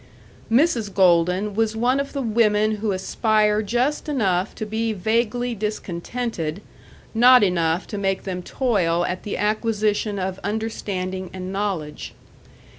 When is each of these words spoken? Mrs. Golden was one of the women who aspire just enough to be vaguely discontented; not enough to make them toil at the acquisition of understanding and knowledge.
Mrs. 0.51 0.91
Golden 0.91 1.53
was 1.53 1.75
one 1.75 1.99
of 1.99 2.11
the 2.11 2.23
women 2.23 2.77
who 2.77 2.91
aspire 2.91 3.61
just 3.61 4.09
enough 4.09 4.55
to 4.55 4.65
be 4.65 4.93
vaguely 4.93 5.53
discontented; 5.53 6.63
not 7.13 7.43
enough 7.43 7.85
to 7.85 7.99
make 7.99 8.23
them 8.23 8.41
toil 8.41 9.05
at 9.05 9.21
the 9.21 9.37
acquisition 9.37 10.17
of 10.17 10.39
understanding 10.43 11.29
and 11.33 11.53
knowledge. 11.53 12.15